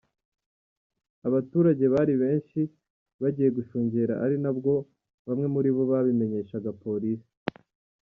[1.27, 2.59] Abaturage bari benshi
[3.21, 4.73] bagiye gushungera ari nabwo
[5.27, 7.31] bamwe muribo babimenyeshaga Polisi.